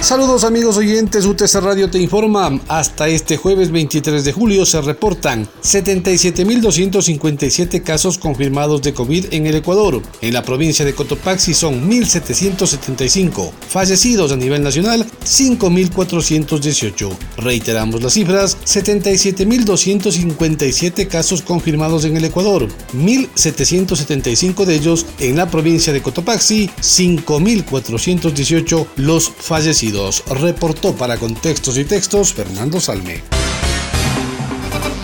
[0.00, 2.60] Saludos amigos oyentes, UTC Radio te informa.
[2.68, 9.56] Hasta este jueves 23 de julio se reportan 77.257 casos confirmados de COVID en el
[9.56, 10.00] Ecuador.
[10.20, 13.50] En la provincia de Cotopaxi son 1.775.
[13.68, 17.10] Fallecidos a nivel nacional, 5.418.
[17.38, 25.92] Reiteramos las cifras, 77.257 casos confirmados en el Ecuador, 1.775 de ellos en la provincia
[25.92, 29.85] de Cotopaxi, 5.418 los fallecidos.
[30.28, 33.22] Reportó para Contextos y Textos Fernando Salme.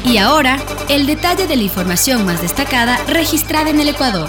[0.04, 0.58] Y ahora,
[0.88, 4.28] el detalle de la información más destacada registrada en el Ecuador.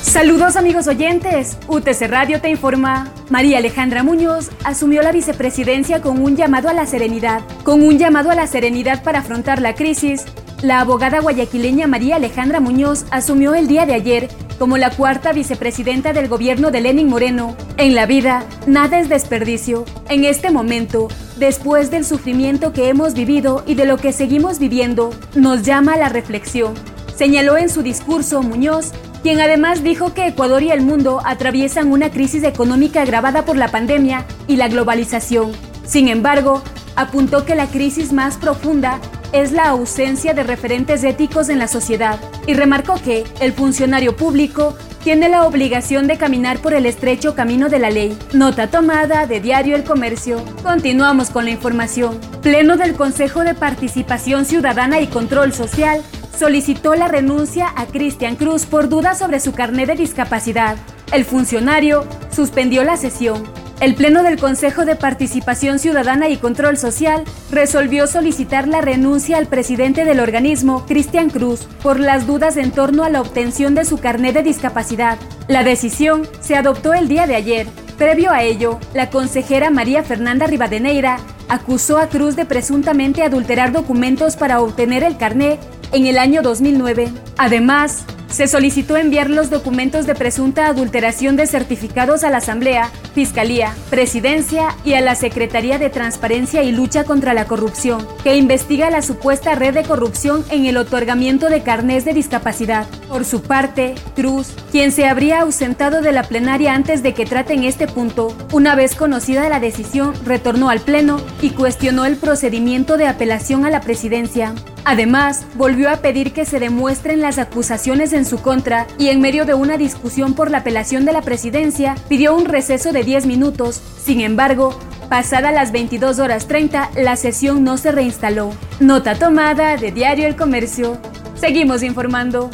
[0.00, 3.12] Saludos amigos oyentes, UTC Radio te informa.
[3.28, 8.30] María Alejandra Muñoz asumió la vicepresidencia con un llamado a la serenidad, con un llamado
[8.30, 10.24] a la serenidad para afrontar la crisis.
[10.62, 16.12] La abogada guayaquileña María Alejandra Muñoz asumió el día de ayer como la cuarta vicepresidenta
[16.12, 17.56] del gobierno de Lenin Moreno.
[17.76, 19.84] En la vida, nada es desperdicio.
[20.08, 25.10] En este momento, después del sufrimiento que hemos vivido y de lo que seguimos viviendo,
[25.34, 26.74] nos llama a la reflexión.
[27.14, 32.10] Señaló en su discurso Muñoz, quien además dijo que Ecuador y el mundo atraviesan una
[32.10, 35.52] crisis económica agravada por la pandemia y la globalización.
[35.84, 36.62] Sin embargo,
[36.94, 39.00] apuntó que la crisis más profunda
[39.32, 44.76] es la ausencia de referentes éticos en la sociedad y remarcó que el funcionario público
[45.02, 48.18] tiene la obligación de caminar por el estrecho camino de la ley.
[48.32, 50.42] Nota tomada de Diario El Comercio.
[50.64, 52.18] Continuamos con la información.
[52.42, 56.02] Pleno del Consejo de Participación Ciudadana y Control Social
[56.36, 60.76] solicitó la renuncia a Cristian Cruz por dudas sobre su carnet de discapacidad.
[61.12, 63.44] El funcionario suspendió la sesión
[63.80, 69.46] el Pleno del Consejo de Participación Ciudadana y Control Social resolvió solicitar la renuncia al
[69.46, 73.98] presidente del organismo, Cristian Cruz, por las dudas en torno a la obtención de su
[73.98, 75.18] carnet de discapacidad.
[75.46, 77.66] La decisión se adoptó el día de ayer.
[77.98, 84.36] Previo a ello, la consejera María Fernanda Rivadeneira acusó a Cruz de presuntamente adulterar documentos
[84.36, 85.60] para obtener el carnet
[85.92, 87.08] en el año 2009.
[87.38, 88.04] Además,
[88.36, 94.76] se solicitó enviar los documentos de presunta adulteración de certificados a la Asamblea, Fiscalía, Presidencia
[94.84, 99.54] y a la Secretaría de Transparencia y Lucha contra la Corrupción, que investiga la supuesta
[99.54, 102.86] red de corrupción en el otorgamiento de carnés de discapacidad.
[103.08, 107.64] Por su parte, Cruz, quien se habría ausentado de la plenaria antes de que traten
[107.64, 113.06] este punto, una vez conocida la decisión, retornó al Pleno y cuestionó el procedimiento de
[113.06, 114.52] apelación a la presidencia.
[114.88, 119.44] Además, volvió a pedir que se demuestren las acusaciones en su contra y en medio
[119.44, 123.82] de una discusión por la apelación de la presidencia, pidió un receso de 10 minutos.
[124.00, 128.52] Sin embargo, pasada las 22 horas 30, la sesión no se reinstaló.
[128.78, 130.98] Nota tomada de Diario El Comercio.
[131.34, 132.48] Seguimos informando.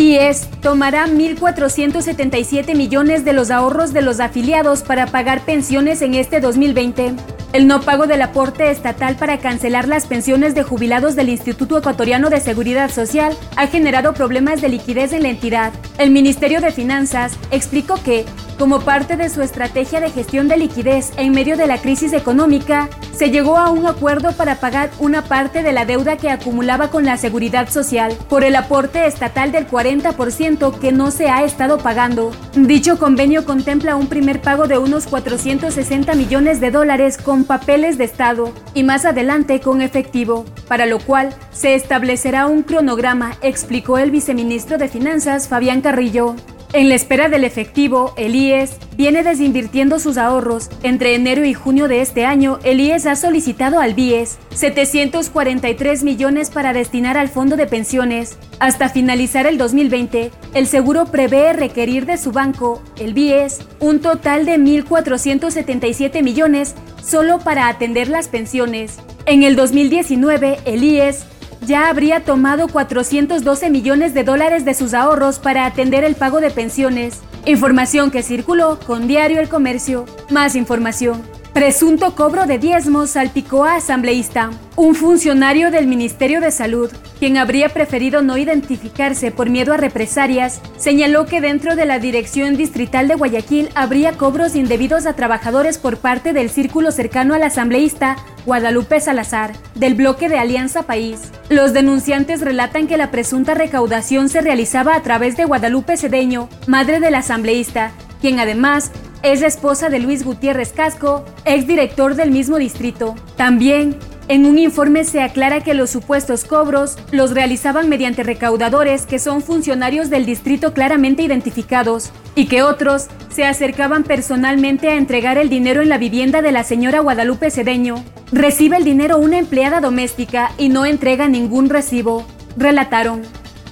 [0.00, 6.40] IES tomará 1.477 millones de los ahorros de los afiliados para pagar pensiones en este
[6.40, 7.12] 2020.
[7.52, 12.30] El no pago del aporte estatal para cancelar las pensiones de jubilados del Instituto Ecuatoriano
[12.30, 15.72] de Seguridad Social ha generado problemas de liquidez en la entidad.
[15.98, 18.24] El Ministerio de Finanzas explicó que,
[18.60, 22.90] como parte de su estrategia de gestión de liquidez en medio de la crisis económica,
[23.10, 27.06] se llegó a un acuerdo para pagar una parte de la deuda que acumulaba con
[27.06, 32.32] la seguridad social por el aporte estatal del 40% que no se ha estado pagando.
[32.54, 38.04] Dicho convenio contempla un primer pago de unos 460 millones de dólares con papeles de
[38.04, 44.10] Estado y más adelante con efectivo, para lo cual se establecerá un cronograma, explicó el
[44.10, 46.36] viceministro de Finanzas Fabián Carrillo.
[46.72, 50.70] En la espera del efectivo, el IES viene desinvirtiendo sus ahorros.
[50.84, 56.50] Entre enero y junio de este año, el IES ha solicitado al BIES 743 millones
[56.50, 58.38] para destinar al fondo de pensiones.
[58.60, 64.44] Hasta finalizar el 2020, el seguro prevé requerir de su banco, el BIES, un total
[64.44, 69.00] de 1.477 millones solo para atender las pensiones.
[69.26, 71.26] En el 2019, el IES
[71.66, 76.50] ya habría tomado 412 millones de dólares de sus ahorros para atender el pago de
[76.50, 77.20] pensiones.
[77.46, 80.04] Información que circuló con Diario El Comercio.
[80.30, 81.39] Más información.
[81.52, 84.50] Presunto cobro de diezmos salpicó a asambleísta.
[84.76, 90.60] Un funcionario del Ministerio de Salud, quien habría preferido no identificarse por miedo a represalias,
[90.76, 95.96] señaló que dentro de la Dirección Distrital de Guayaquil habría cobros indebidos a trabajadores por
[95.96, 101.32] parte del círculo cercano al asambleísta Guadalupe Salazar, del bloque de Alianza País.
[101.48, 107.00] Los denunciantes relatan que la presunta recaudación se realizaba a través de Guadalupe Cedeño, madre
[107.00, 113.14] del asambleísta, quien además es la esposa de Luis Gutiérrez Casco, exdirector del mismo distrito.
[113.36, 113.96] También,
[114.28, 119.42] en un informe se aclara que los supuestos cobros los realizaban mediante recaudadores que son
[119.42, 125.82] funcionarios del distrito claramente identificados y que otros se acercaban personalmente a entregar el dinero
[125.82, 128.04] en la vivienda de la señora Guadalupe Cedeño.
[128.30, 132.24] Recibe el dinero una empleada doméstica y no entrega ningún recibo,
[132.56, 133.22] relataron.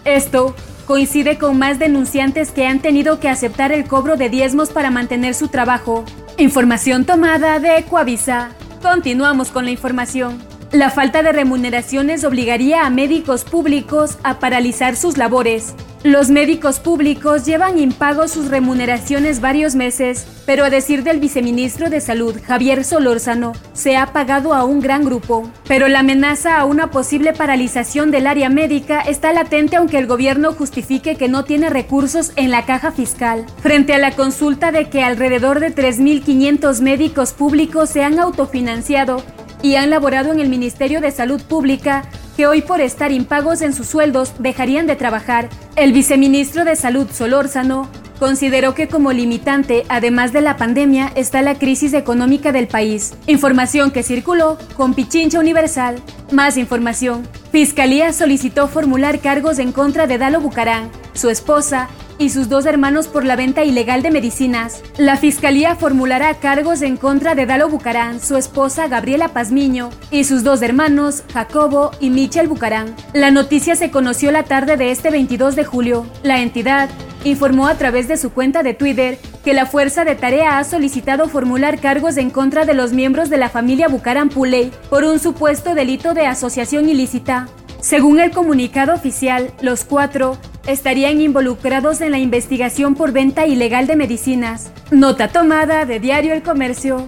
[0.04, 0.56] Esto
[0.88, 5.34] coincide con más denunciantes que han tenido que aceptar el cobro de diezmos para mantener
[5.34, 6.02] su trabajo.
[6.38, 8.52] Información tomada de Ecoavisa.
[8.80, 10.47] Continuamos con la información.
[10.72, 15.74] La falta de remuneraciones obligaría a médicos públicos a paralizar sus labores.
[16.04, 22.02] Los médicos públicos llevan impagos sus remuneraciones varios meses, pero a decir del viceministro de
[22.02, 25.50] Salud, Javier Solórzano, se ha pagado a un gran grupo.
[25.66, 30.52] Pero la amenaza a una posible paralización del área médica está latente aunque el gobierno
[30.52, 33.46] justifique que no tiene recursos en la caja fiscal.
[33.62, 39.24] Frente a la consulta de que alrededor de 3.500 médicos públicos se han autofinanciado
[39.62, 42.04] y han laborado en el Ministerio de Salud Pública,
[42.36, 47.08] que hoy por estar impagos en sus sueldos dejarían de trabajar, el viceministro de Salud
[47.10, 47.88] Solórzano
[48.18, 53.14] consideró que como limitante, además de la pandemia, está la crisis económica del país.
[53.26, 55.96] Información que circuló con Pichincha Universal.
[56.32, 57.26] Más información.
[57.52, 63.08] Fiscalía solicitó formular cargos en contra de Dalo Bucarán, su esposa y sus dos hermanos
[63.08, 64.82] por la venta ilegal de medicinas.
[64.96, 70.42] La fiscalía formulará cargos en contra de Dalo Bucarán, su esposa Gabriela Pazmiño y sus
[70.42, 72.94] dos hermanos Jacobo y Michel Bucarán.
[73.12, 76.06] La noticia se conoció la tarde de este 22 de julio.
[76.22, 76.88] La entidad
[77.24, 81.28] informó a través de su cuenta de Twitter que la Fuerza de Tarea ha solicitado
[81.28, 85.74] formular cargos en contra de los miembros de la familia Bucarán Puley por un supuesto
[85.74, 87.48] delito de asociación ilícita.
[87.80, 90.36] Según el comunicado oficial, los cuatro
[90.68, 94.70] estarían involucrados en la investigación por venta ilegal de medicinas.
[94.90, 97.06] Nota tomada de Diario El Comercio.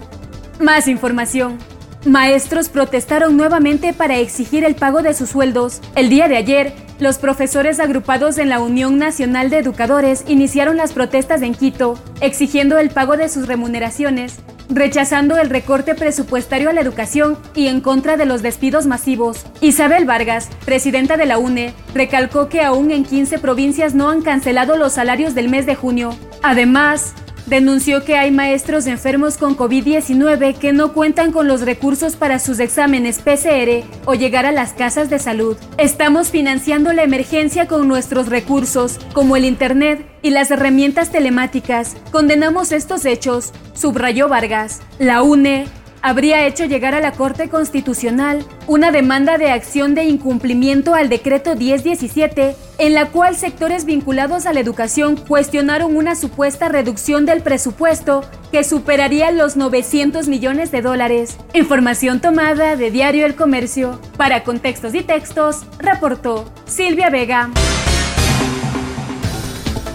[0.59, 1.59] Más información.
[2.03, 5.79] Maestros protestaron nuevamente para exigir el pago de sus sueldos.
[5.95, 10.93] El día de ayer, los profesores agrupados en la Unión Nacional de Educadores iniciaron las
[10.93, 14.39] protestas en Quito, exigiendo el pago de sus remuneraciones,
[14.75, 19.45] rechazando el recorte presupuestario a la educación y en contra de los despidos masivos.
[19.61, 24.77] Isabel Vargas, presidenta de la UNE, recalcó que aún en 15 provincias no han cancelado
[24.77, 26.15] los salarios del mes de junio.
[26.43, 27.13] Además,
[27.45, 32.59] denunció que hay maestros enfermos con COVID-19 que no cuentan con los recursos para sus
[32.59, 35.57] exámenes PCR o llegar a las casas de salud.
[35.77, 41.95] Estamos financiando la emergencia con nuestros recursos, como el Internet y las herramientas telemáticas.
[42.11, 44.81] Condenamos estos hechos, subrayó Vargas.
[44.99, 45.65] La UNE
[46.01, 51.55] habría hecho llegar a la Corte Constitucional una demanda de acción de incumplimiento al decreto
[51.55, 58.23] 1017, en la cual sectores vinculados a la educación cuestionaron una supuesta reducción del presupuesto
[58.51, 61.37] que superaría los 900 millones de dólares.
[61.53, 63.99] Información tomada de Diario El Comercio.
[64.17, 67.49] Para contextos y textos, reportó Silvia Vega.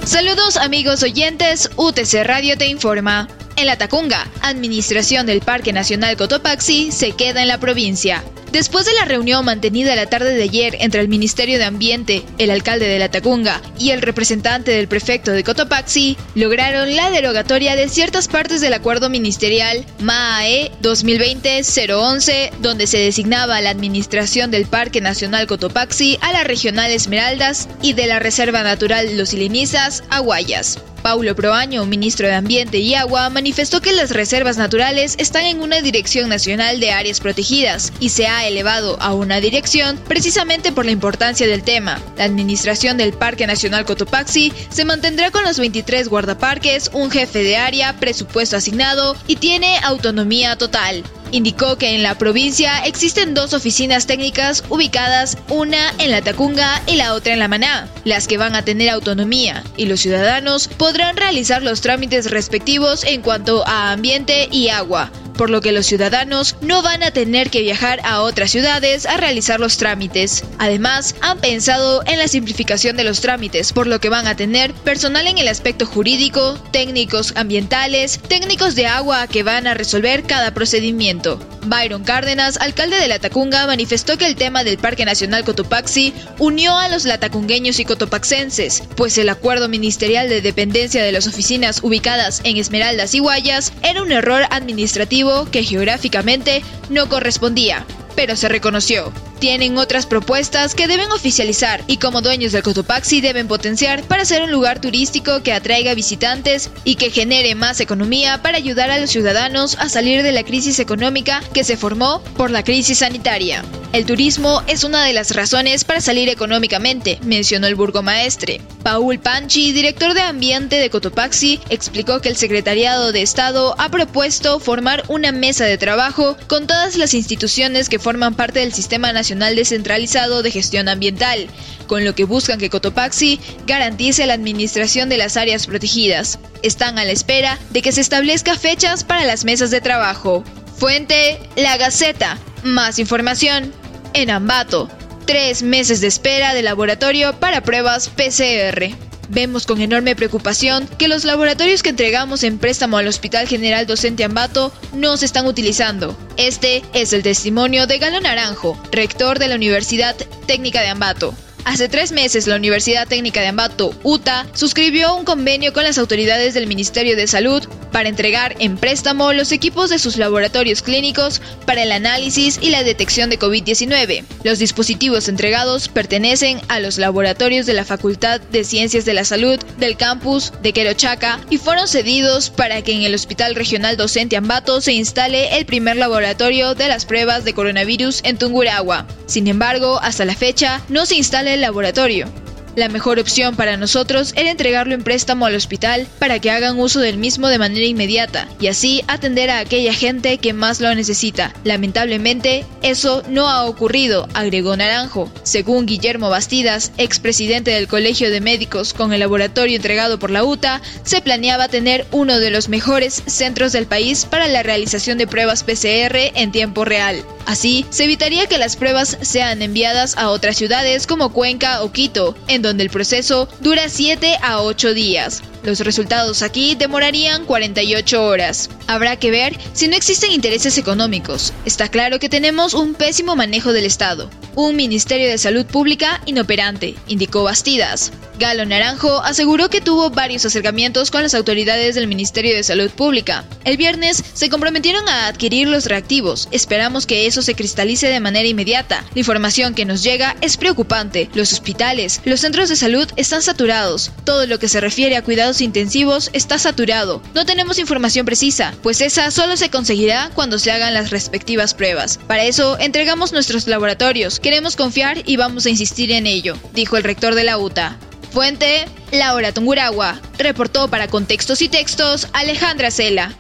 [0.05, 3.27] Saludos amigos oyentes, UTC Radio te informa.
[3.57, 8.23] En la Tacunga, Administración del Parque Nacional Cotopaxi se queda en la provincia.
[8.53, 12.51] Después de la reunión mantenida la tarde de ayer entre el Ministerio de Ambiente, el
[12.51, 17.89] alcalde de La Tacunga y el representante del prefecto de Cotopaxi, lograron la derogatoria de
[17.89, 25.47] ciertas partes del acuerdo ministerial MAE 2020-011, donde se designaba la administración del Parque Nacional
[25.47, 30.79] Cotopaxi a la Regional Esmeraldas y de la Reserva Natural Los Ilinizas a Guayas.
[31.07, 35.81] Paulo Proaño, ministro de Ambiente y Agua, manifestó que las reservas naturales están en una
[35.81, 40.91] dirección nacional de áreas protegidas y se ha elevado a una dirección precisamente por la
[40.91, 42.03] importancia del tema.
[42.17, 47.57] La administración del Parque Nacional Cotopaxi se mantendrá con los 23 guardaparques, un jefe de
[47.57, 51.05] área, presupuesto asignado y tiene autonomía total.
[51.33, 56.95] Indicó que en la provincia existen dos oficinas técnicas ubicadas, una en la Tacunga y
[56.97, 60.96] la otra en la Maná, las que van a tener autonomía y los ciudadanos podrán
[61.17, 66.57] realizar los trámites respectivos en cuanto a ambiente y agua, por lo que los ciudadanos
[66.61, 70.45] no van a tener que viajar a otras ciudades a realizar los trámites.
[70.59, 74.73] Además, han pensado en la simplificación de los trámites, por lo que van a tener
[74.73, 80.55] personal en el aspecto jurídico, técnicos ambientales, técnicos de agua que van a resolver cada
[80.55, 81.39] procedimiento.
[81.67, 86.89] Byron Cárdenas, alcalde de Latacunga, manifestó que el tema del Parque Nacional Cotopaxi unió a
[86.89, 92.57] los latacungueños y cotopaxenses, pues el acuerdo ministerial de dependencia de las oficinas ubicadas en
[92.57, 99.77] Esmeraldas y Guayas era un error administrativo que geográficamente no correspondía, pero se reconoció tienen
[99.79, 104.51] otras propuestas que deben oficializar y como dueños del Cotopaxi deben potenciar para ser un
[104.51, 109.77] lugar turístico que atraiga visitantes y que genere más economía para ayudar a los ciudadanos
[109.79, 113.63] a salir de la crisis económica que se formó por la crisis sanitaria.
[113.93, 118.61] El turismo es una de las razones para salir económicamente, mencionó el burgomaestre.
[118.83, 124.61] Paul Panchi, director de Ambiente de Cotopaxi, explicó que el Secretariado de Estado ha propuesto
[124.61, 129.26] formar una mesa de trabajo con todas las instituciones que forman parte del Sistema Nacional
[129.35, 131.49] Descentralizado de Gestión Ambiental,
[131.87, 136.39] con lo que buscan que Cotopaxi garantice la administración de las áreas protegidas.
[136.63, 140.45] Están a la espera de que se establezca fechas para las mesas de trabajo.
[140.77, 142.39] Fuente, La Gaceta.
[142.63, 143.73] Más información
[144.15, 144.89] en Ambato.
[145.27, 149.06] Tres meses de espera de laboratorio para pruebas PCR.
[149.29, 154.25] Vemos con enorme preocupación que los laboratorios que entregamos en préstamo al Hospital General Docente
[154.25, 156.17] Ambato no se están utilizando.
[156.37, 160.17] Este es el testimonio de Galo Naranjo, rector de la Universidad
[160.47, 161.35] Técnica de Ambato.
[161.67, 166.55] Hace tres meses, la Universidad Técnica de Ambato, UTA, suscribió un convenio con las autoridades
[166.55, 171.83] del Ministerio de Salud para entregar en préstamo los equipos de sus laboratorios clínicos para
[171.83, 174.23] el análisis y la detección de COVID-19.
[174.45, 179.59] Los dispositivos entregados pertenecen a los laboratorios de la Facultad de Ciencias de la Salud
[179.79, 184.81] del campus de Querochaca y fueron cedidos para que en el Hospital Regional Docente Ambato
[184.81, 189.09] se instale el primer laboratorio de las pruebas de coronavirus en Tungurahua.
[189.27, 192.46] Sin embargo, hasta la fecha no se instala laboratorio.
[192.77, 197.01] La mejor opción para nosotros era entregarlo en préstamo al hospital para que hagan uso
[197.01, 201.55] del mismo de manera inmediata y así atender a aquella gente que más lo necesita.
[201.65, 205.33] Lamentablemente, eso no ha ocurrido, agregó Naranjo.
[205.43, 210.83] Según Guillermo Bastidas, expresidente del Colegio de Médicos con el laboratorio entregado por la UTA,
[211.03, 215.65] se planeaba tener uno de los mejores centros del país para la realización de pruebas
[215.65, 217.25] PCR en tiempo real.
[217.47, 222.37] Así, se evitaría que las pruebas sean enviadas a otras ciudades como Cuenca o Quito,
[222.49, 225.43] en donde el proceso dura 7 a 8 días.
[225.67, 228.71] Los resultados aquí demorarían 48 horas.
[228.87, 231.53] Habrá que ver si no existen intereses económicos.
[231.65, 234.31] Está claro que tenemos un pésimo manejo del Estado.
[234.55, 238.13] Un Ministerio de Salud Pública inoperante, indicó Bastidas.
[238.39, 243.45] Galo Naranjo aseguró que tuvo varios acercamientos con las autoridades del Ministerio de Salud Pública.
[243.65, 246.49] El viernes se comprometieron a adquirir los reactivos.
[246.53, 249.05] Esperamos que eso se cristalice de manera inmediata.
[249.15, 251.29] La información que nos llega es preocupante.
[251.35, 254.11] Los hospitales, los centros de salud están saturados.
[254.25, 257.23] Todo lo que se refiere a cuidados intensivos está saturado.
[257.35, 262.19] No tenemos información precisa, pues esa solo se conseguirá cuando se hagan las respectivas pruebas.
[262.27, 264.41] Para eso entregamos nuestros laboratorios.
[264.41, 267.99] Queremos confiar y vamos a insistir en ello, dijo el rector de la UTA.
[268.33, 270.21] Fuente, Laura Tunguragua.
[270.39, 273.37] Reportó para Contextos y Textos Alejandra Cela.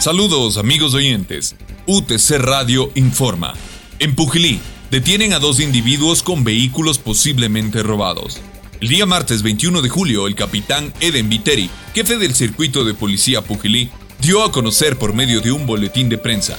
[0.00, 1.56] Saludos amigos oyentes.
[1.86, 3.54] UTC Radio informa.
[3.98, 4.60] En Pujilí,
[4.94, 8.38] detienen a dos individuos con vehículos posiblemente robados.
[8.80, 13.42] El día martes 21 de julio, el capitán Eden Viteri, jefe del circuito de policía
[13.42, 16.56] Pujilí, dio a conocer por medio de un boletín de prensa.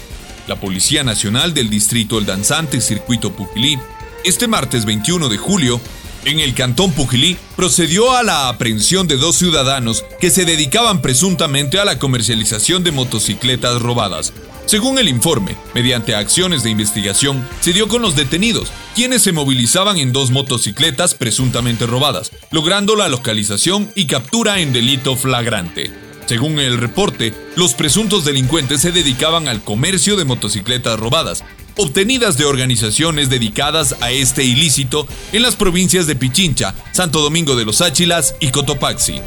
[0.48, 3.80] La Policía Nacional del Distrito El Danzante Circuito Pujilí,
[4.26, 5.80] este martes 21 de julio,
[6.26, 11.80] en el cantón Pujilí, procedió a la aprehensión de dos ciudadanos que se dedicaban presuntamente
[11.80, 14.34] a la comercialización de motocicletas robadas,
[14.66, 19.98] según el informe, mediante acciones de investigación, se dio con los detenidos, quienes se movilizaban
[19.98, 25.92] en dos motocicletas presuntamente robadas, logrando la localización y captura en delito flagrante.
[26.26, 31.44] Según el reporte, los presuntos delincuentes se dedicaban al comercio de motocicletas robadas,
[31.78, 37.66] obtenidas de organizaciones dedicadas a este ilícito en las provincias de Pichincha, Santo Domingo de
[37.66, 39.22] los Áchilas y Cotopaxi.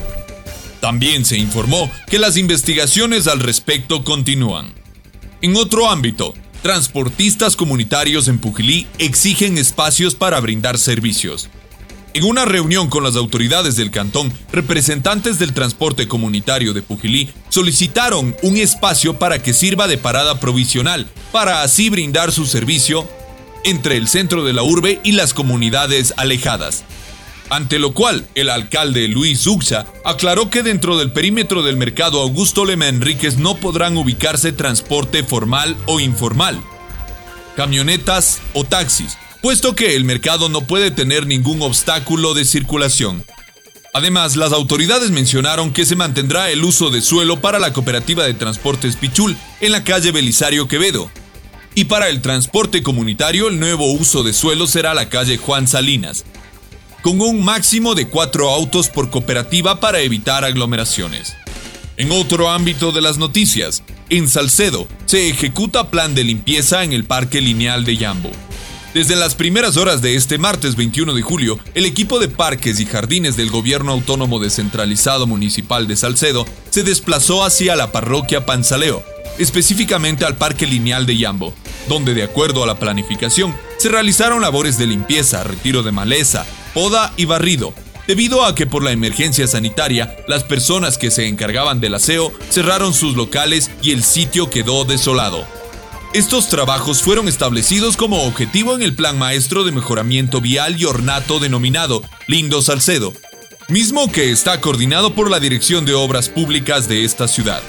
[0.80, 4.77] También se informó que las investigaciones al respecto continúan.
[5.40, 11.48] En otro ámbito, transportistas comunitarios en Pujilí exigen espacios para brindar servicios.
[12.12, 18.34] En una reunión con las autoridades del cantón, representantes del transporte comunitario de Pujilí solicitaron
[18.42, 23.08] un espacio para que sirva de parada provisional, para así brindar su servicio
[23.62, 26.82] entre el centro de la urbe y las comunidades alejadas.
[27.50, 32.64] Ante lo cual el alcalde Luis Uxa aclaró que dentro del perímetro del mercado Augusto
[32.64, 36.60] Lema Enríquez no podrán ubicarse transporte formal o informal,
[37.56, 43.24] camionetas o taxis, puesto que el mercado no puede tener ningún obstáculo de circulación.
[43.94, 48.34] Además, las autoridades mencionaron que se mantendrá el uso de suelo para la cooperativa de
[48.34, 51.10] transportes Pichul en la calle Belisario Quevedo.
[51.74, 56.24] Y para el transporte comunitario, el nuevo uso de suelo será la calle Juan Salinas,
[57.02, 61.34] con un máximo de cuatro autos por cooperativa para evitar aglomeraciones.
[61.96, 67.04] En otro ámbito de las noticias, en Salcedo se ejecuta plan de limpieza en el
[67.04, 68.30] Parque Lineal de Yambo.
[68.94, 72.86] Desde las primeras horas de este martes 21 de julio, el equipo de parques y
[72.86, 79.04] jardines del Gobierno Autónomo Descentralizado Municipal de Salcedo se desplazó hacia la parroquia Panzaleo,
[79.38, 81.52] específicamente al Parque Lineal de Yambo,
[81.88, 86.46] donde de acuerdo a la planificación se realizaron labores de limpieza, retiro de maleza,
[86.78, 87.74] poda y barrido,
[88.06, 92.94] debido a que por la emergencia sanitaria las personas que se encargaban del aseo cerraron
[92.94, 95.44] sus locales y el sitio quedó desolado.
[96.14, 101.40] Estos trabajos fueron establecidos como objetivo en el Plan Maestro de Mejoramiento Vial y Ornato
[101.40, 103.12] denominado Lindo Salcedo,
[103.66, 107.60] mismo que está coordinado por la Dirección de Obras Públicas de esta ciudad.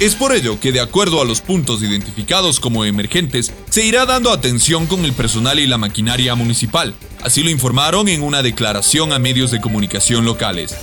[0.00, 4.32] Es por ello que, de acuerdo a los puntos identificados como emergentes, se irá dando
[4.32, 6.94] atención con el personal y la maquinaria municipal.
[7.24, 10.76] Así lo informaron en una declaración a medios de comunicación locales.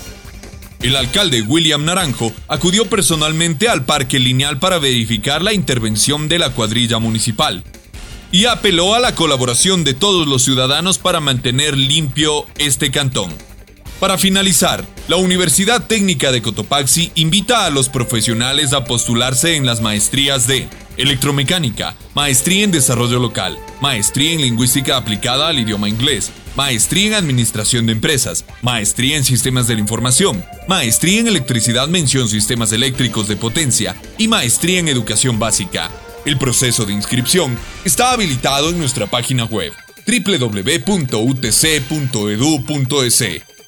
[0.81, 6.49] El alcalde William Naranjo acudió personalmente al parque lineal para verificar la intervención de la
[6.49, 7.63] cuadrilla municipal
[8.31, 13.31] y apeló a la colaboración de todos los ciudadanos para mantener limpio este cantón.
[14.01, 19.79] Para finalizar, la Universidad Técnica de Cotopaxi invita a los profesionales a postularse en las
[19.79, 20.67] maestrías de
[20.97, 27.85] Electromecánica, Maestría en Desarrollo Local, Maestría en Lingüística Aplicada al Idioma Inglés, Maestría en Administración
[27.85, 33.35] de Empresas, Maestría en Sistemas de la Información, Maestría en Electricidad Mención Sistemas Eléctricos de
[33.35, 35.91] Potencia y Maestría en Educación Básica.
[36.25, 37.55] El proceso de inscripción
[37.85, 39.71] está habilitado en nuestra página web
[40.07, 40.71] www.utc.edu.es.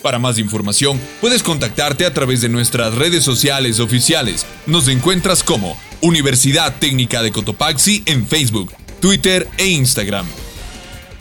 [0.03, 4.45] Para más información, puedes contactarte a través de nuestras redes sociales oficiales.
[4.67, 10.25] Nos encuentras como Universidad Técnica de Cotopaxi en Facebook, Twitter e Instagram.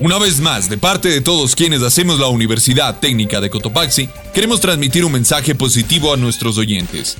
[0.00, 4.60] Una vez más, de parte de todos quienes hacemos la Universidad Técnica de Cotopaxi, queremos
[4.60, 7.18] transmitir un mensaje positivo a nuestros oyentes.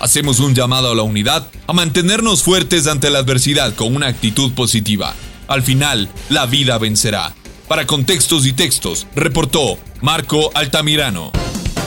[0.00, 4.52] Hacemos un llamado a la unidad a mantenernos fuertes ante la adversidad con una actitud
[4.54, 5.14] positiva.
[5.46, 7.32] Al final, la vida vencerá.
[7.68, 11.32] Para contextos y textos, reportó Marco Altamirano.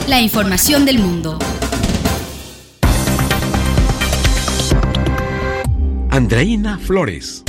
[0.08, 1.38] La información del mundo.
[6.10, 7.44] Andreina Flores.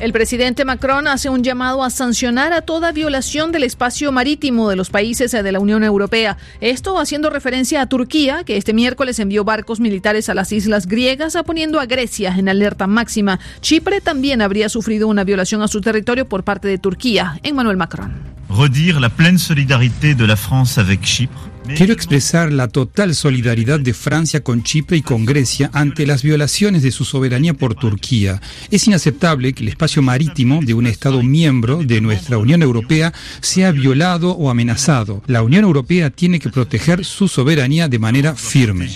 [0.00, 4.76] El presidente Macron hace un llamado a sancionar a toda violación del espacio marítimo de
[4.76, 6.36] los países de la Unión Europea.
[6.60, 11.36] Esto haciendo referencia a Turquía, que este miércoles envió barcos militares a las islas griegas,
[11.44, 13.40] poniendo a Grecia en alerta máxima.
[13.60, 17.40] Chipre también habría sufrido una violación a su territorio por parte de Turquía.
[17.42, 18.12] Emmanuel Macron.
[18.48, 23.94] Redire la pleine solidarité de la France avec Chypre Quiero expresar la total solidaridad de
[23.94, 28.40] Francia con Chipre y con Grecia ante las violaciones de su soberanía por Turquía.
[28.70, 33.72] Es inaceptable que el espacio marítimo de un Estado miembro de nuestra Unión Europea sea
[33.72, 35.22] violado o amenazado.
[35.26, 38.88] La Unión Europea tiene que proteger su soberanía de manera firme.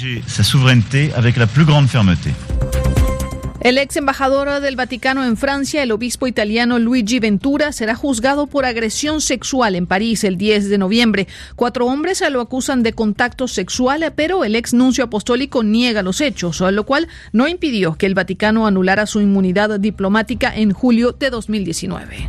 [3.62, 8.64] El ex embajador del Vaticano en Francia, el obispo italiano Luigi Ventura, será juzgado por
[8.64, 11.28] agresión sexual en París el 10 de noviembre.
[11.54, 16.20] Cuatro hombres se lo acusan de contacto sexual, pero el ex nuncio apostólico niega los
[16.20, 21.30] hechos, lo cual no impidió que el Vaticano anulara su inmunidad diplomática en julio de
[21.30, 22.26] 2019.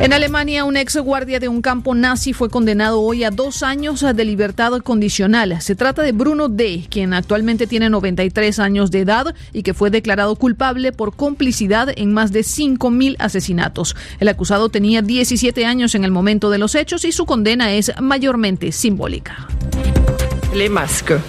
[0.00, 4.04] En Alemania, un ex guardia de un campo nazi fue condenado hoy a dos años
[4.14, 5.60] de libertad condicional.
[5.62, 9.90] Se trata de Bruno D., quien actualmente tiene 93 años de edad y que fue
[9.90, 13.96] declarado culpable por complicidad en más de 5.000 asesinatos.
[14.20, 17.92] El acusado tenía 17 años en el momento de los hechos y su condena es
[18.00, 19.48] mayormente simbólica.
[20.70, 21.20] Masques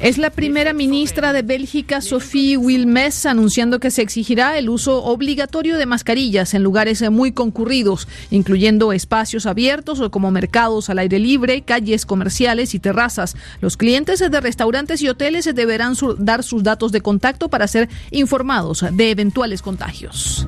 [0.00, 5.76] es la primera ministra de Bélgica, Sophie Wilmes, anunciando que se exigirá el uso obligatorio
[5.76, 12.06] de mascarillas en lugares muy concurridos, incluyendo espacios abiertos como mercados al aire libre, calles
[12.06, 13.34] comerciales y terrazas.
[13.60, 18.84] Los clientes de restaurantes y hoteles deberán dar sus datos de contacto para ser informados
[18.92, 20.46] de eventuales contagios.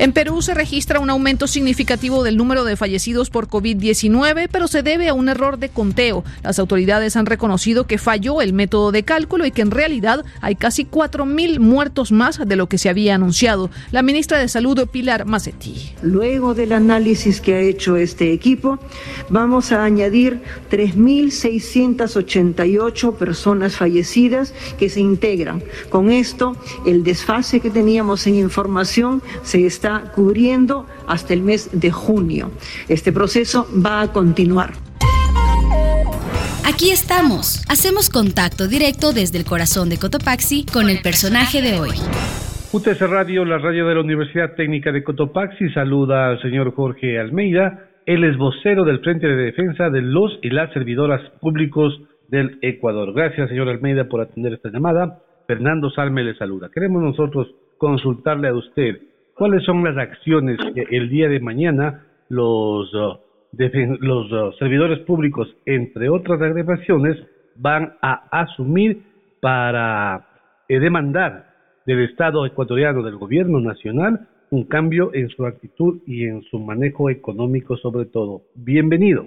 [0.00, 4.84] En Perú se registra un aumento significativo del número de fallecidos por COVID-19, pero se
[4.84, 6.22] debe a un error de conteo.
[6.44, 10.54] Las autoridades han reconocido que falló el método de cálculo y que en realidad hay
[10.54, 13.70] casi 4.000 muertos más de lo que se había anunciado.
[13.90, 15.90] La ministra de Salud, Pilar Macetti.
[16.02, 18.78] Luego del análisis que ha hecho este equipo,
[19.30, 25.60] vamos a añadir 3.688 personas fallecidas que se integran.
[25.90, 26.56] Con esto,
[26.86, 32.50] el desfase que teníamos en información se está cubriendo hasta el mes de junio.
[32.88, 34.72] Este proceso va a continuar.
[36.64, 37.64] Aquí estamos.
[37.68, 41.96] Hacemos contacto directo desde el corazón de Cotopaxi con el personaje de hoy.
[42.72, 47.88] UTC Radio, la radio de la Universidad Técnica de Cotopaxi, saluda al señor Jorge Almeida.
[48.04, 51.98] Él es vocero del Frente de Defensa de los y las servidoras públicos
[52.28, 53.12] del Ecuador.
[53.14, 55.20] Gracias, señor Almeida, por atender esta llamada.
[55.46, 56.70] Fernando Salme le saluda.
[56.72, 57.48] Queremos nosotros
[57.78, 59.00] consultarle a usted
[59.38, 63.18] cuáles son las acciones que el día de mañana los, uh,
[64.00, 67.16] los uh, servidores públicos, entre otras agregaciones,
[67.54, 69.00] van a asumir
[69.40, 70.26] para
[70.68, 71.54] eh, demandar
[71.86, 77.08] del Estado ecuatoriano, del gobierno nacional, un cambio en su actitud y en su manejo
[77.08, 78.42] económico sobre todo.
[78.54, 79.24] Bienvenido.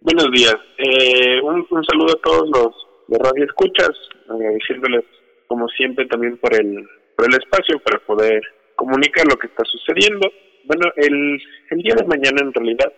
[0.00, 0.56] Buenos días.
[0.78, 3.92] Eh, un, saludo a todos los de Radio Escuchas,
[4.28, 5.04] agradeciéndoles
[5.46, 6.84] como siempre también por el,
[7.16, 8.42] por el espacio para poder
[8.76, 10.30] comunicar lo que está sucediendo.
[10.64, 11.38] Bueno, el,
[11.82, 12.92] día de mañana en realidad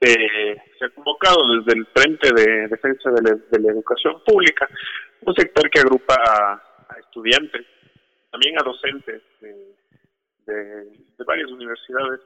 [0.00, 4.68] se ha convocado desde el Frente de Defensa de la, Educación Pública,
[5.20, 6.60] un sector que agrupa a,
[6.98, 7.64] estudiantes,
[8.30, 9.76] también a docentes de,
[10.46, 12.20] de, varias universidades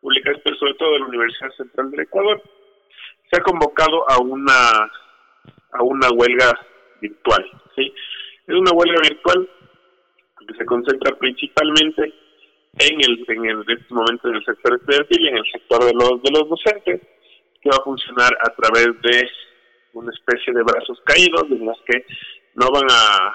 [0.00, 2.42] públicas, pero sobre todo de la Universidad Central del Ecuador.
[3.30, 4.90] Se ha convocado a una
[5.72, 6.52] a una huelga
[7.00, 7.92] virtual, ¿sí?
[8.46, 9.48] Es una huelga virtual
[10.46, 12.12] que se concentra principalmente
[12.78, 15.92] en el en el este momento en el sector estudiantil y en el sector de
[15.92, 17.00] los de los docentes
[17.60, 19.28] que va a funcionar a través de
[19.92, 22.04] una especie de brazos caídos en las que
[22.54, 23.32] no van a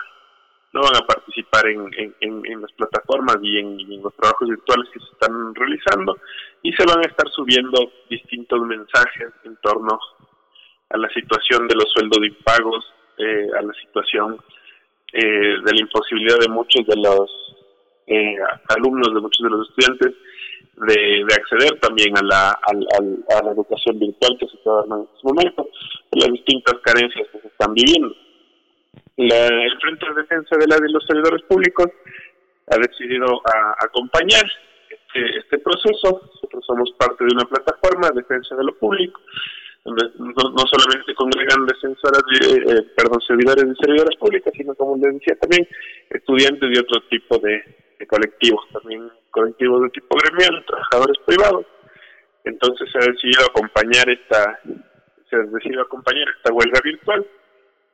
[0.74, 5.00] no van a participar en, en, en las plataformas y en, los trabajos virtuales que
[5.00, 6.18] se están realizando
[6.62, 9.98] y se van a estar subiendo distintos mensajes en torno
[10.90, 12.86] a la situación de los sueldos impagos,
[13.18, 14.40] eh, a la situación
[15.14, 17.32] eh, de la imposibilidad de muchos de los
[18.08, 18.36] eh,
[18.70, 20.14] alumnos, de muchos de los estudiantes,
[20.78, 25.24] de, acceder también a la, a, la educación virtual que se está dando en estos
[25.24, 25.68] momentos,
[26.12, 28.16] las distintas carencias que se están viviendo.
[29.18, 31.88] el Frente de Defensa de, la, de los Servidores Públicos
[32.68, 33.42] ha decidido
[33.80, 34.46] acompañar
[34.90, 36.22] este, este proceso.
[36.34, 39.20] Nosotros somos parte de una plataforma de defensa de lo público,
[39.84, 45.36] donde no, solamente congregan defensoras, eh, perdón, servidores y servidoras públicas, sino como les decía
[45.40, 45.68] también,
[46.10, 47.64] estudiantes y otro tipo de,
[48.00, 51.66] de colectivos, también colectivos de tipo gremial, trabajadores privados.
[52.44, 54.60] Entonces se ha decidido acompañar esta,
[55.30, 57.26] se ha decidido acompañar esta huelga virtual.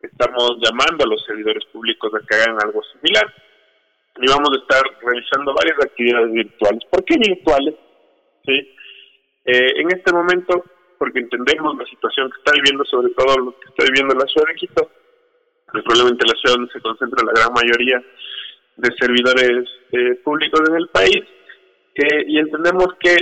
[0.02, 3.34] Estamos llamando a los servidores públicos a que hagan algo similar
[4.18, 6.82] y vamos a estar realizando varias actividades virtuales.
[6.92, 7.76] ¿Por qué virtuales?
[8.46, 8.76] ¿Sí?
[9.46, 10.64] Eh, en este momento,
[10.98, 14.48] porque entendemos la situación que está viviendo, sobre todo lo que está viviendo la ciudad
[14.48, 14.92] de Quito,
[15.72, 18.04] probablemente la ciudad donde se concentra la gran mayoría
[18.78, 21.24] de servidores eh, públicos en el país
[22.26, 23.14] y entendemos que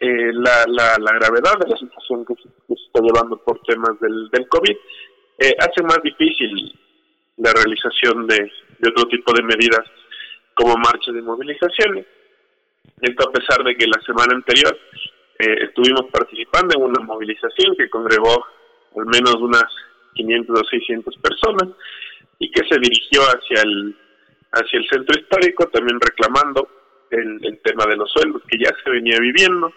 [0.00, 4.48] eh, la, la, gravedad de la situación que se, está llevando por temas del, del
[4.48, 4.76] COVID
[5.38, 6.72] eh, hace más difícil
[7.36, 9.84] la realización de, de otro tipo de medidas
[10.54, 12.06] como marchas de movilizaciones.
[13.00, 14.78] Esto a pesar de que la semana anterior
[15.38, 18.46] estuvimos participando en una movilización que congregó
[18.96, 19.64] al menos unas
[20.14, 21.76] 500 o 600 personas
[22.38, 23.96] y que se dirigió hacia el
[24.54, 26.68] hacia el centro histórico, también reclamando
[27.10, 29.72] el, tema de los sueldos que ya se venía viviendo,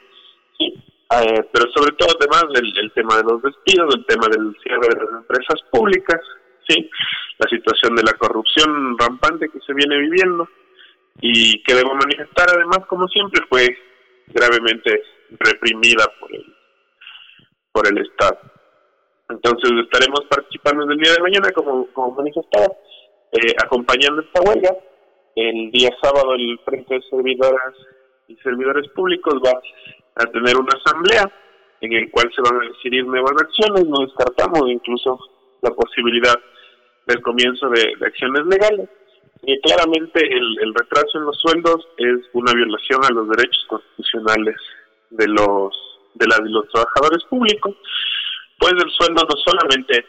[0.60, 5.06] eh, pero sobre todo además del, tema de los despidos, el tema del cierre de
[5.06, 6.20] las empresas públicas,
[6.68, 6.90] sí,
[7.38, 10.48] la situación de la corrupción rampante que se viene viviendo
[11.22, 13.76] y que debo manifestar además como siempre fue
[14.28, 15.02] gravemente
[15.40, 16.46] reprimida por el
[17.72, 18.40] por el Estado.
[19.30, 22.16] Entonces estaremos participando en el día de mañana como, como
[23.32, 24.76] eh, acompañando esta huelga.
[25.36, 27.76] El día sábado el Frente de Servidoras
[28.28, 29.60] y Servidores Públicos va
[30.16, 31.32] a tener una asamblea
[31.82, 33.86] en el cual se van a decidir nuevas acciones.
[33.86, 35.20] No descartamos incluso
[35.62, 36.36] la posibilidad
[37.06, 38.90] del comienzo de, acciones legales.
[39.44, 44.56] Y claramente el, retraso en los sueldos es una violación a los derechos constitucionales
[45.12, 45.74] de los
[46.16, 47.76] de, la, de los trabajadores públicos,
[48.58, 50.04] pues el sueldo no solamente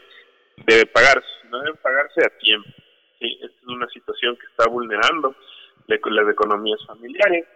[0.67, 2.69] debe pagarse, no debe pagarse a tiempo.
[3.19, 5.35] Sí, es una situación que está vulnerando
[5.87, 7.47] las economías familiares,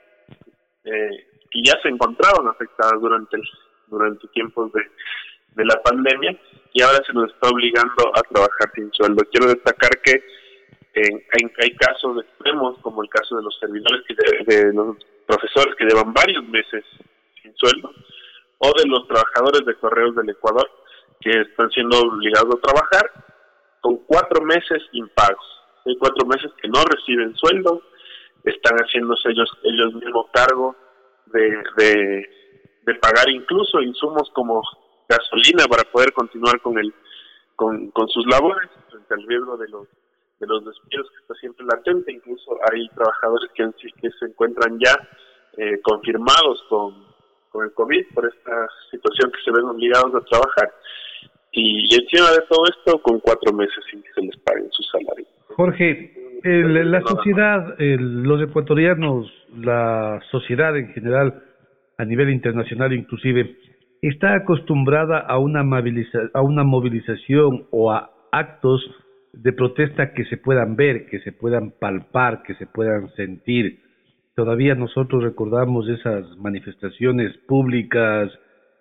[0.85, 3.39] eh, que ya se encontraban afectadas durante
[3.87, 4.81] durante tiempos de,
[5.55, 6.35] de la pandemia
[6.73, 9.23] y ahora se nos está obligando a trabajar sin sueldo.
[9.31, 10.23] Quiero destacar que
[10.95, 14.97] hay, casos extremos, como el caso de los servidores, que de, los
[15.27, 16.85] profesores que llevan varios meses
[17.43, 17.91] sin sueldo,
[18.59, 20.71] o de los trabajadores de correos del Ecuador,
[21.21, 23.32] que están siendo obligados a trabajar
[23.83, 25.45] con cuatro meses impagos.
[25.85, 27.83] Hay cuatro meses que no reciben sueldo,
[28.45, 30.75] están haciéndose ellos, ellos mismos cargo
[31.27, 34.63] de, de, pagar incluso insumos como
[35.09, 36.95] gasolina para poder continuar con el
[37.57, 39.89] con, con sus labores frente al riesgo de los
[40.39, 44.95] de los despidos que está siempre latente incluso hay trabajadores que, que se encuentran ya
[45.57, 47.07] eh, confirmados con,
[47.51, 50.73] con el COVID por esta situación que se ven obligados a trabajar
[51.53, 55.27] y, encima de todo esto con cuatro meses sin que se les paguen su salario.
[55.49, 56.13] Jorge,
[56.45, 61.43] la sociedad, los ecuatorianos, la sociedad en general
[61.99, 63.57] a nivel internacional inclusive,
[64.01, 65.61] está acostumbrada a una,
[66.35, 68.83] a una movilización o a actos
[69.33, 73.81] de protesta que se puedan ver, que se puedan palpar, que se puedan sentir.
[74.35, 78.31] Todavía nosotros recordamos esas manifestaciones públicas,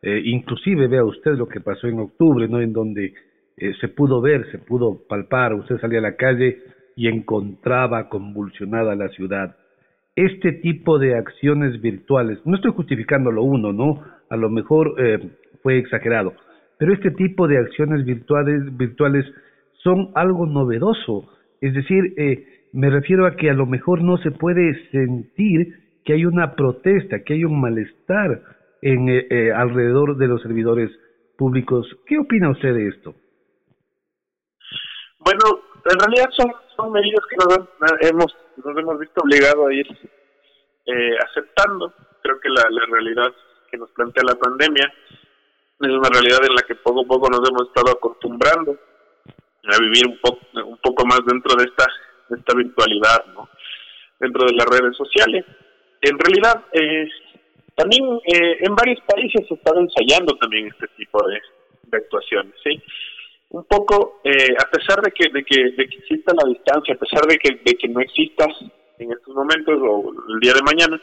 [0.01, 2.59] eh, inclusive vea usted lo que pasó en octubre, ¿no?
[2.59, 3.13] En donde
[3.57, 6.59] eh, se pudo ver, se pudo palpar, usted salía a la calle
[6.95, 9.55] y encontraba convulsionada la ciudad.
[10.15, 14.03] Este tipo de acciones virtuales, no estoy justificándolo uno, ¿no?
[14.29, 15.19] A lo mejor eh,
[15.61, 16.33] fue exagerado,
[16.79, 19.25] pero este tipo de acciones virtuales, virtuales
[19.83, 21.29] son algo novedoso.
[21.61, 26.13] Es decir, eh, me refiero a que a lo mejor no se puede sentir que
[26.13, 28.41] hay una protesta, que hay un malestar
[28.81, 30.91] en, eh, eh, alrededor de los servidores
[31.37, 31.87] públicos.
[32.05, 33.15] ¿Qué opina usted de esto?
[35.19, 37.69] Bueno, en realidad son, son medidas que nos,
[38.01, 39.87] hemos, nos hemos visto obligados a ir
[41.29, 41.93] aceptando.
[42.21, 43.33] Creo que la, la realidad
[43.69, 44.91] que nos plantea la pandemia
[45.79, 48.77] es una realidad en la que poco a poco nos hemos estado acostumbrando
[49.63, 51.87] a vivir un poco un poco más dentro de esta
[52.29, 53.49] de esta virtualidad no
[54.19, 55.45] dentro de las redes sociales
[56.01, 57.07] en realidad eh,
[57.81, 61.41] también eh, en varios países se está ensayando también este tipo de,
[61.91, 62.81] actuaciones sí
[63.49, 66.97] un poco eh, a pesar de que de que de que exista la distancia a
[66.97, 68.45] pesar de que de que no exista
[68.99, 71.01] en estos momentos o el día de mañana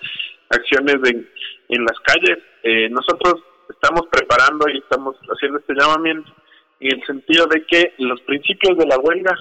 [0.48, 1.28] acciones en,
[1.68, 6.32] en las calles eh, nosotros estamos preparando y estamos haciendo este llamamiento
[6.80, 9.36] en el sentido de que los principios de la huelga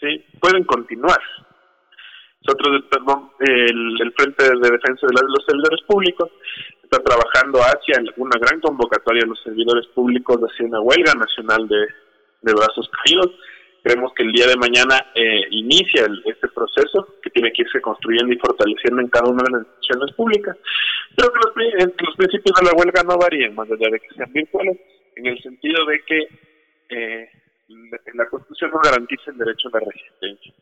[0.00, 1.20] sí pueden continuar.
[2.44, 6.30] Nosotros, perdón, el, el Frente de Defensa de los Servidores Públicos
[6.82, 11.86] está trabajando hacia una gran convocatoria de los servidores públicos hacia una huelga nacional de,
[12.52, 13.30] brazos caídos.
[13.82, 18.32] Creemos que el día de mañana eh, inicia este proceso que tiene que irse construyendo
[18.32, 20.56] y fortaleciendo en cada una de las instituciones públicas.
[21.16, 24.32] Creo que los, los principios de la huelga no varían, más allá de que sean
[24.32, 24.78] virtuales,
[25.16, 26.28] en el sentido de que
[26.90, 27.28] eh,
[28.14, 30.52] la Constitución no garantiza el derecho a la resistencia.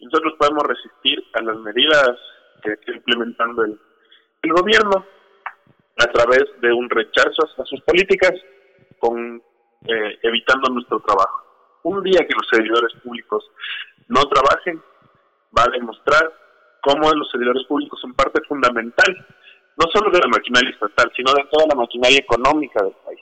[0.00, 2.10] Nosotros podemos resistir a las medidas
[2.62, 3.78] que está implementando el,
[4.42, 5.04] gobierno
[5.98, 8.32] a través de un rechazo a sus políticas,
[8.98, 9.42] con
[9.86, 11.44] eh, evitando nuestro trabajo.
[11.82, 13.44] Un día que los servidores públicos
[14.08, 14.82] no trabajen,
[15.56, 16.32] va a demostrar
[16.82, 19.26] cómo los servidores públicos son parte fundamental,
[19.76, 23.20] no solo de la maquinaria estatal, sino de toda la maquinaria económica del país.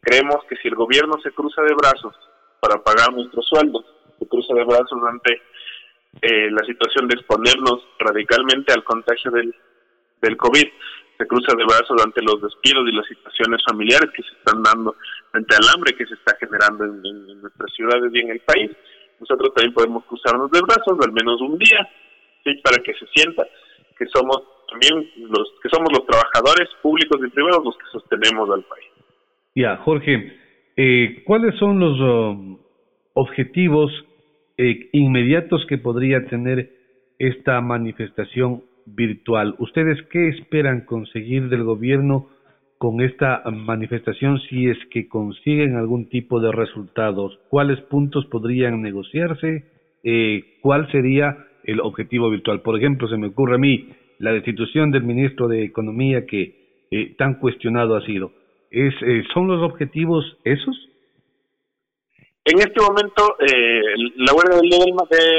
[0.00, 2.14] Creemos que si el gobierno se cruza de brazos
[2.60, 3.84] para pagar nuestros sueldos,
[4.18, 5.40] se cruza de brazos ante
[6.22, 9.54] eh, la situación de exponernos radicalmente al contagio del,
[10.22, 10.66] del COVID,
[11.18, 14.96] se cruza de brazos ante los despidos y las situaciones familiares que se están dando
[15.30, 18.70] frente al hambre que se está generando en, en nuestras ciudades y en el país.
[19.20, 21.88] Nosotros también podemos cruzarnos de brazos, al menos un día,
[22.42, 22.54] ¿sí?
[22.62, 23.46] para que se sienta
[23.96, 28.64] que somos también los que somos los trabajadores públicos y privados los que sostenemos al
[28.64, 28.90] país.
[29.54, 30.36] Ya, Jorge,
[30.76, 32.58] eh, ¿cuáles son los um,
[33.14, 33.90] objetivos
[34.58, 36.70] eh, inmediatos que podría tener
[37.18, 39.54] esta manifestación virtual?
[39.58, 42.28] ¿Ustedes qué esperan conseguir del gobierno
[42.78, 47.38] con esta manifestación si es que consiguen algún tipo de resultados?
[47.48, 49.64] ¿Cuáles puntos podrían negociarse?
[50.02, 52.60] Eh, ¿Cuál sería el objetivo virtual?
[52.60, 56.62] Por ejemplo, se me ocurre a mí la destitución del ministro de Economía que
[57.16, 58.30] tan cuestionado ha sido
[58.74, 60.76] es, eh, ¿Son los objetivos esos?
[62.46, 63.80] En este momento, eh,
[64.16, 64.78] la huelga del día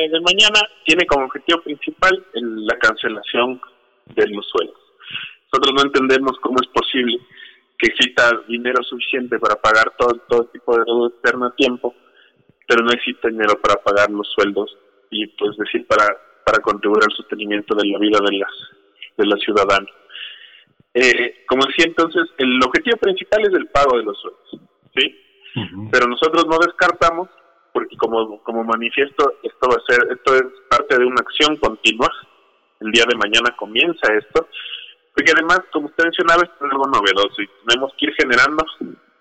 [0.09, 3.61] de, mañana tiene como objetivo principal la cancelación
[4.07, 4.77] de los sueldos.
[5.53, 7.19] Nosotros no entendemos cómo es posible
[7.77, 11.93] que exista dinero suficiente para pagar todo, todo tipo de deuda externa a tiempo,
[12.67, 14.75] pero no existe dinero para pagar los sueldos
[15.11, 16.07] y, pues decir, para,
[16.43, 18.51] para contribuir al sostenimiento de la vida de las,
[19.15, 19.91] de los ciudadanos.
[20.95, 24.59] Eh, como decía entonces, el objetivo principal es el pago de los sueldos,
[24.95, 25.24] ¿sí?
[25.91, 27.29] Pero nosotros no descartamos,
[27.71, 32.11] porque como, como manifiesto, esto va a ser, esto es parte de una acción continua.
[32.79, 34.47] El día de mañana comienza esto,
[35.13, 38.65] porque además, como usted mencionaba, esto es algo novedoso y tenemos que ir generando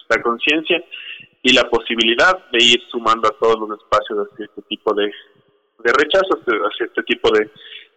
[0.09, 0.85] la conciencia
[1.43, 5.93] y la posibilidad de ir sumando a todos los espacios hacia este tipo de, de
[5.93, 7.49] rechazos, hacia este tipo de,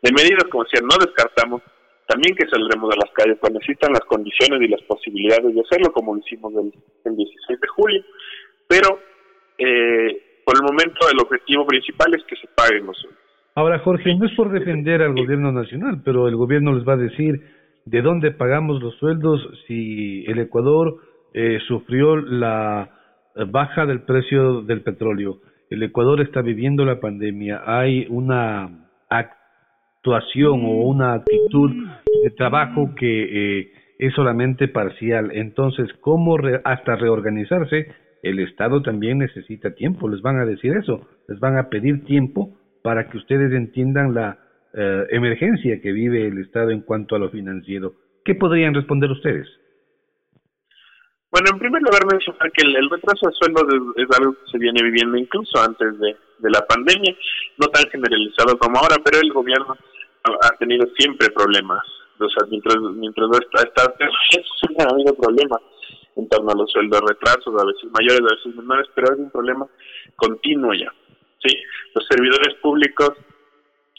[0.02, 1.62] de medidas, como decía, no descartamos
[2.08, 5.92] también que saldremos a las calles cuando existan las condiciones y las posibilidades de hacerlo,
[5.92, 8.02] como lo hicimos el, 16 de julio,
[8.68, 9.00] pero
[9.58, 13.22] eh, por el momento el objetivo principal es que se paguen los sueldos.
[13.56, 16.98] Ahora, Jorge, no es por defender al gobierno nacional, pero el gobierno les va a
[16.98, 17.42] decir
[17.86, 20.98] de dónde pagamos los sueldos si el Ecuador
[21.34, 22.90] eh, sufrió la
[23.48, 25.40] baja del precio del petróleo.
[25.70, 27.64] El Ecuador está viviendo la pandemia.
[27.66, 28.88] Hay una
[30.08, 31.72] actuación o una actitud
[32.24, 35.32] de trabajo que eh, es solamente parcial.
[35.34, 37.94] Entonces, ¿cómo hasta reorganizarse?
[38.24, 40.10] El Estado también necesita tiempo.
[40.10, 41.08] Les van a decir eso.
[41.28, 44.40] Les van a pedir tiempo para que ustedes entiendan la
[44.74, 47.94] eh, emergencia que vive el Estado en cuanto a lo financiero.
[48.24, 49.48] ¿Qué podrían responder ustedes?
[51.32, 53.64] Bueno, en primer lugar mencionar que el, retraso de sueldos
[53.98, 56.16] es, algo que se viene viviendo incluso antes de,
[56.50, 57.14] la pandemia,
[57.58, 59.76] no tan generalizado como ahora, pero el gobierno
[60.42, 61.84] ha, tenido siempre problemas.
[62.20, 63.94] O sea, mientras, mientras está, está
[64.60, 65.62] siempre ha habido problemas
[66.16, 69.30] en torno a los sueldos retrasos, a veces mayores, a veces menores, pero es un
[69.30, 69.68] problema
[70.16, 70.92] continuo ya.
[71.44, 71.56] ¿sí?
[71.94, 73.12] Los servidores públicos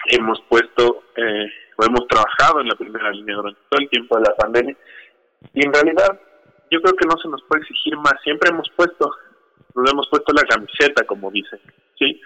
[0.07, 4.25] hemos puesto eh, o hemos trabajado en la primera línea durante todo el tiempo de
[4.25, 4.77] la pandemia
[5.55, 6.21] y en realidad
[6.71, 8.15] yo creo que no se nos puede exigir más.
[8.23, 9.11] Siempre hemos puesto,
[9.75, 11.61] nos hemos puesto la camiseta, como dicen,
[11.99, 12.21] ¿sí?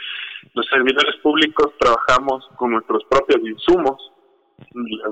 [0.55, 4.13] Los servidores públicos trabajamos con nuestros propios insumos.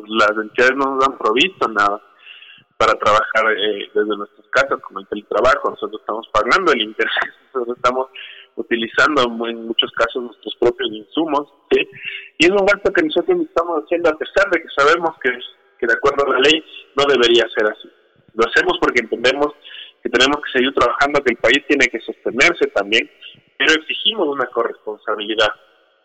[0.09, 2.01] Las, entidades no nos han provisto nada
[2.77, 5.71] para trabajar eh, desde nuestras casas con el teletrabajo.
[5.71, 7.13] Nosotros estamos pagando el interés,
[7.55, 8.07] nosotros estamos
[8.57, 11.89] utilizando en muchos casos nuestros propios insumos, ¿sí?
[12.39, 15.31] Y es un gasto que nosotros estamos haciendo a pesar de que sabemos que,
[15.79, 16.63] que de acuerdo a la ley
[16.97, 17.89] no debería ser así.
[18.35, 19.55] Lo hacemos porque entendemos
[20.03, 23.11] que tenemos que seguir trabajando, que el país tiene que sostenerse también,
[23.59, 25.49] pero exigimos una corresponsabilidad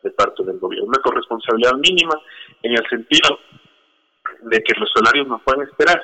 [0.03, 2.21] de parte del gobierno, una corresponsabilidad mínima
[2.61, 3.39] en el sentido
[4.41, 6.01] de que los salarios no pueden esperar,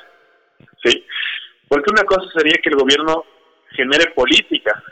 [0.84, 1.04] ¿sí?
[1.68, 3.24] Porque una cosa sería que el gobierno
[3.70, 4.82] genere política,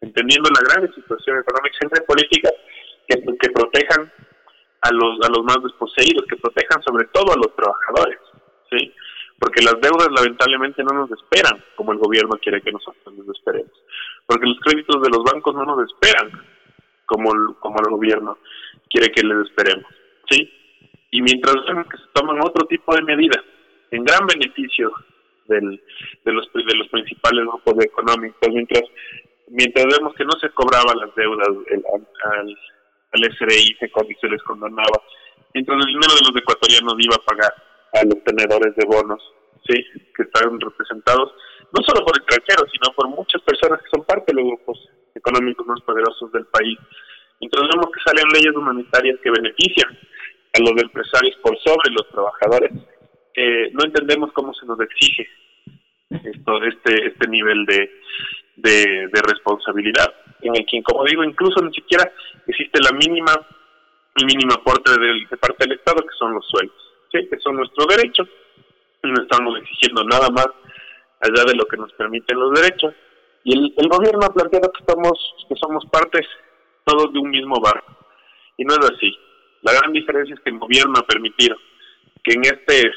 [0.00, 2.52] entendiendo la grave situación económica, genere políticas
[3.06, 4.12] que, que protejan
[4.82, 8.18] a los, a los más desposeídos, que protejan sobre todo a los trabajadores,
[8.70, 8.92] ¿sí?
[9.38, 13.72] Porque las deudas lamentablemente no nos esperan como el gobierno quiere que nosotros nos esperemos,
[14.26, 16.30] porque los créditos de los bancos no nos esperan
[17.04, 18.38] como el, como el gobierno
[18.90, 19.86] quiere que les esperemos,
[20.30, 20.50] ¿sí?
[21.10, 23.42] Y mientras vemos que se toman otro tipo de medidas
[23.90, 24.92] en gran beneficio
[25.46, 25.80] del,
[26.24, 28.82] de, los, de los principales grupos económicos, mientras
[29.48, 32.56] mientras vemos que no se cobraban las deudas al,
[33.12, 35.00] al, SRI, se, se les condonaba,
[35.54, 37.52] mientras el dinero de los ecuatorianos iba a pagar
[37.96, 39.22] a los tenedores de bonos,
[39.66, 41.32] sí, que están representados
[41.72, 44.78] no solo por extranjeros, sino por muchas personas que son parte de los grupos
[45.14, 46.78] económicos más poderosos del país.
[47.40, 49.90] Entonces vemos que salen leyes humanitarias que benefician
[50.54, 52.72] a los empresarios por sobre los trabajadores.
[52.72, 55.28] no entendemos cómo se nos exige
[56.08, 57.90] esto, este, este nivel de,
[58.56, 62.10] de, responsabilidad, en el que, como digo, incluso ni siquiera
[62.46, 63.32] existe la mínima,
[64.14, 67.86] el mínimo aporte de, de parte del Estado, que son los sueldos que son nuestros
[67.88, 68.28] derechos,
[69.02, 70.48] no estamos exigiendo nada más
[71.20, 72.94] allá de lo que nos permiten los derechos.
[73.44, 75.12] Y el, gobierno ha planteado que, estamos,
[75.48, 76.26] que somos partes
[76.84, 77.96] todos de un mismo barco,
[78.56, 79.16] y no es así.
[79.62, 81.56] La gran diferencia es que el gobierno ha permitido
[82.22, 82.90] que en este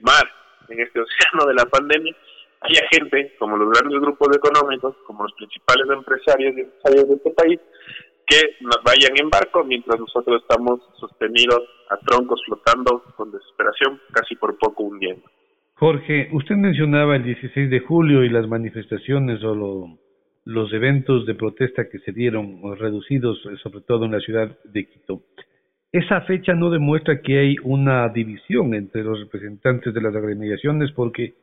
[0.00, 0.24] mar,
[0.68, 2.14] en este océano de la pandemia,
[2.60, 7.30] haya gente, como los grandes grupos económicos, como los principales empresarios y empresarios de este
[7.30, 7.60] país,
[8.26, 8.40] que
[8.84, 14.82] vayan en barco mientras nosotros estamos sostenidos a troncos flotando con desesperación, casi por poco
[14.82, 15.22] hundiendo.
[15.74, 19.98] Jorge, usted mencionaba el 16 de julio y las manifestaciones o
[20.44, 24.88] los eventos de protesta que se dieron reducidos, eh, sobre todo en la ciudad de
[24.88, 25.22] Quito.
[25.92, 31.34] Esa fecha no demuestra que hay una división entre los representantes de las agremiaciones porque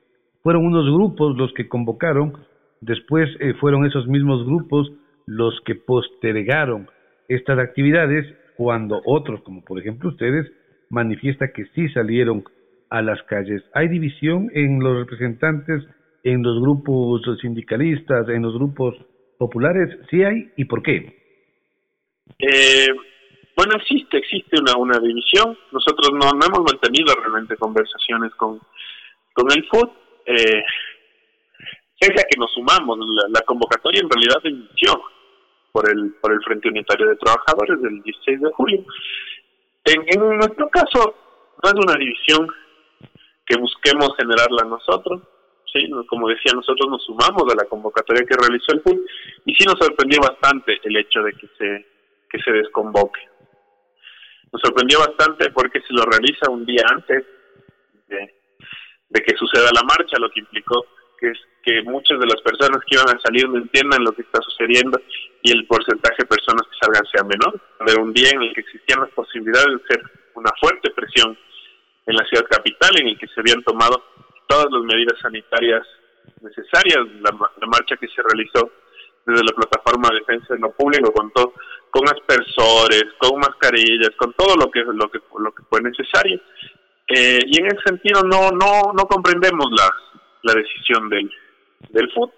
[0.42, 2.34] fueron unos grupos los que convocaron,
[2.82, 4.92] después eh, fueron esos mismos grupos
[5.26, 6.90] los que postergaron
[7.28, 10.52] estas actividades cuando otros, como por ejemplo ustedes,
[10.90, 12.44] manifiesta que sí salieron
[12.90, 13.64] a las calles.
[13.74, 15.84] ¿Hay división en los representantes,
[16.24, 18.96] en los grupos sindicalistas, en los grupos
[19.38, 19.98] populares?
[20.10, 21.24] ¿Sí hay y por qué?
[22.40, 22.88] Eh,
[23.56, 25.58] bueno, existe, existe una, división.
[25.72, 28.60] Nosotros no, no hemos mantenido realmente conversaciones con,
[29.34, 29.92] con el FUT.
[30.26, 30.64] Eh,
[32.00, 32.98] pese que nos sumamos,
[33.30, 35.02] la, convocatoria en realidad inició
[35.74, 38.86] por el, por el Frente Unitario de Trabajadores del 16 de julio.
[39.84, 41.16] En, en nuestro caso,
[41.62, 42.48] no es una división
[43.46, 45.24] que busquemos generarla nosotros.
[45.74, 45.90] ¿sí?
[46.08, 49.00] Como decía, nosotros nos sumamos a la convocatoria que realizó el FUT
[49.46, 51.86] y sí nos sorprendió bastante el hecho de que se,
[52.30, 53.22] que se desconvoque.
[54.52, 57.26] Nos sorprendió bastante porque se lo realiza un día antes
[58.08, 60.86] de, que suceda la marcha, lo que implicó
[61.20, 64.22] que es que muchas de las personas que iban a salir no entiendan lo que
[64.22, 65.00] está sucediendo
[65.42, 67.60] y el porcentaje de personas que salgan sea menor.
[67.88, 70.02] De un día en el que existían las posibilidades de hacer
[70.36, 71.38] una fuerte presión
[72.06, 74.04] en la ciudad capital, en el que se habían tomado
[74.48, 75.88] todas las medidas sanitarias
[76.42, 77.00] necesarias.
[77.22, 77.32] La,
[77.68, 78.70] marcha que se realizó
[79.26, 81.54] desde la plataforma de defensa de lo público contó
[81.90, 86.42] con aspersores, con mascarillas, con todo lo que lo que lo que fue necesario.
[87.08, 89.90] Eh, y en ese sentido no no no comprendemos la,
[90.44, 91.32] la decisión del
[91.90, 92.32] del FUT.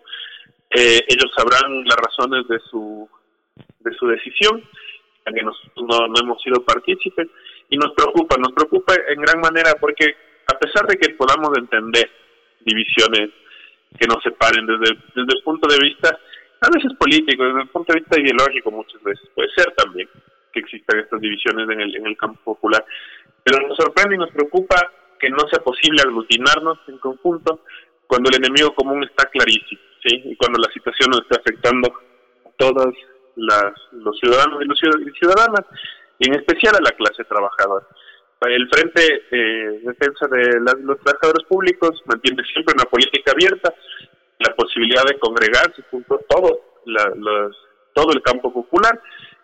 [0.70, 3.10] Eh, ellos sabrán las razones de su
[3.80, 4.62] de su decisión,
[5.26, 7.28] ya que nosotros no, no hemos sido partícipes
[7.70, 10.06] y nos preocupa, nos preocupa en gran manera porque
[10.48, 12.10] a pesar de que podamos entender
[12.62, 13.30] divisiones
[13.98, 16.10] que nos separen desde, desde el punto de vista,
[16.62, 20.10] a veces político, desde el punto de vista ideológico muchas veces, puede ser también
[20.52, 22.84] que existan estas divisiones en el, en el campo popular,
[23.44, 27.62] pero nos sorprende y nos preocupa que no sea posible aglutinarnos en conjunto
[28.08, 30.22] cuando el enemigo común está clarísimo, ¿sí?
[30.26, 31.88] Y cuando la situación nos está afectando
[32.46, 32.94] a todos
[33.36, 35.66] los ciudadanos y las ciudadanas,
[36.20, 37.86] en especial a la clase trabajadora.
[38.42, 43.74] El Frente eh, Defensa de los Trabajadores Públicos mantiene siempre una política abierta,
[44.40, 46.62] la posibilidad de congregarse junto a todo,
[47.94, 49.02] todo el campo popular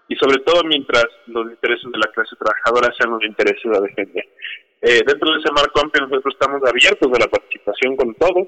[0.07, 4.25] y sobre todo mientras los intereses de la clase trabajadora sean los intereses a defender.
[4.81, 8.47] Eh, dentro de ese marco amplio nosotros estamos abiertos a la participación con todos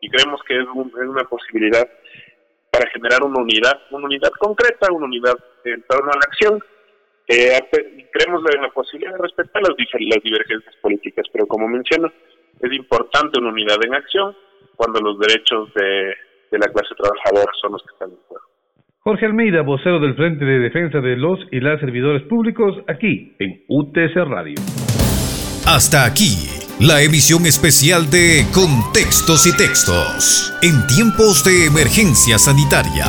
[0.00, 1.88] y creemos que es, es una posibilidad
[2.70, 6.62] para generar una unidad, una unidad concreta, una unidad en torno a la acción
[7.30, 12.10] eh, creemos en la posibilidad de respetar las, las divergencias políticas, pero como menciono,
[12.60, 14.34] es importante una unidad en acción
[14.74, 16.14] cuando los derechos de,
[16.50, 18.44] de la clase trabajadora son los que están en juego.
[18.98, 23.64] Jorge Almeida, vocero del Frente de Defensa de los y las Servidores Públicos, aquí en
[23.68, 24.56] UTC Radio.
[25.72, 26.50] Hasta aquí,
[26.80, 33.06] la emisión especial de Contextos y Textos, en tiempos de emergencia sanitaria